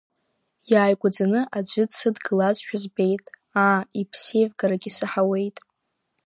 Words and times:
Иааигәаӡаны 0.71 1.41
аӡә 1.57 1.75
дсыдгылазшәа 1.89 2.77
збеит, 2.83 3.25
аа, 3.63 3.81
иԥсеивгарагьы 4.01 4.91
саҳауеит. 4.97 5.57